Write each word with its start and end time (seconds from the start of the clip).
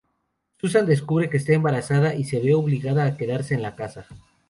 Susan 0.57 0.87
descubre 0.87 1.29
que 1.29 1.37
está 1.37 1.53
embarazada 1.53 2.15
y 2.15 2.23
se 2.23 2.39
ve 2.39 2.55
obligada 2.55 3.05
a 3.05 3.15
quedarse 3.17 3.53
en 3.53 3.61
la 3.61 3.75
casa. 3.75 4.07